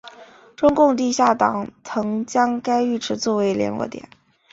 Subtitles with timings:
[0.55, 4.09] 中共地下党曾将该浴池作为联络点。